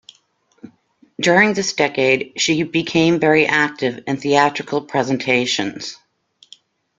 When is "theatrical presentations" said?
4.17-5.97